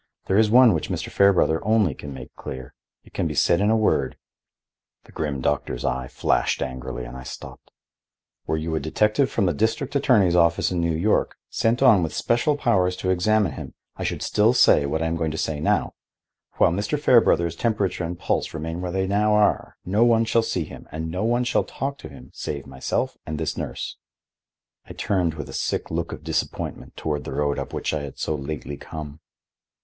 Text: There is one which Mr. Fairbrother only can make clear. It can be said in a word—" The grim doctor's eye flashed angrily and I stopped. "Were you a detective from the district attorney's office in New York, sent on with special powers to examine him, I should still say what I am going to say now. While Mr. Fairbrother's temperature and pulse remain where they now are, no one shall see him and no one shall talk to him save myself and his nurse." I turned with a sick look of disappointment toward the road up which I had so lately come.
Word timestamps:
There 0.25 0.39
is 0.39 0.49
one 0.49 0.73
which 0.73 0.89
Mr. 0.89 1.09
Fairbrother 1.11 1.63
only 1.63 1.93
can 1.93 2.11
make 2.11 2.33
clear. 2.35 2.73
It 3.03 3.13
can 3.13 3.27
be 3.27 3.35
said 3.35 3.61
in 3.61 3.69
a 3.69 3.77
word—" 3.77 4.17
The 5.03 5.11
grim 5.11 5.41
doctor's 5.41 5.85
eye 5.85 6.07
flashed 6.07 6.63
angrily 6.63 7.05
and 7.05 7.15
I 7.15 7.21
stopped. 7.21 7.69
"Were 8.47 8.57
you 8.57 8.73
a 8.73 8.79
detective 8.79 9.29
from 9.29 9.45
the 9.45 9.53
district 9.53 9.95
attorney's 9.95 10.35
office 10.35 10.71
in 10.71 10.79
New 10.81 10.95
York, 10.95 11.37
sent 11.51 11.83
on 11.83 12.01
with 12.01 12.15
special 12.15 12.57
powers 12.57 12.95
to 12.95 13.11
examine 13.11 13.51
him, 13.51 13.75
I 13.95 14.03
should 14.03 14.23
still 14.23 14.53
say 14.55 14.87
what 14.87 15.03
I 15.03 15.05
am 15.05 15.15
going 15.15 15.29
to 15.29 15.37
say 15.37 15.59
now. 15.59 15.93
While 16.53 16.71
Mr. 16.71 16.97
Fairbrother's 16.99 17.55
temperature 17.55 18.03
and 18.03 18.17
pulse 18.17 18.55
remain 18.55 18.81
where 18.81 18.91
they 18.91 19.05
now 19.05 19.35
are, 19.35 19.77
no 19.85 20.03
one 20.03 20.25
shall 20.25 20.41
see 20.41 20.63
him 20.63 20.87
and 20.91 21.11
no 21.11 21.23
one 21.23 21.43
shall 21.43 21.63
talk 21.63 21.99
to 21.99 22.09
him 22.09 22.31
save 22.33 22.65
myself 22.65 23.19
and 23.27 23.39
his 23.39 23.55
nurse." 23.55 23.97
I 24.87 24.93
turned 24.93 25.35
with 25.35 25.47
a 25.47 25.53
sick 25.53 25.91
look 25.91 26.11
of 26.11 26.23
disappointment 26.23 26.97
toward 26.97 27.23
the 27.23 27.33
road 27.35 27.59
up 27.59 27.71
which 27.71 27.93
I 27.93 28.01
had 28.01 28.17
so 28.17 28.33
lately 28.33 28.77
come. 28.77 29.19